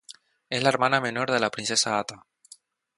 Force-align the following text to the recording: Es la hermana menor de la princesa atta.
Es 0.49 0.63
la 0.63 0.69
hermana 0.69 0.99
menor 0.99 1.29
de 1.29 1.39
la 1.39 1.51
princesa 1.51 1.99
atta. 1.99 2.25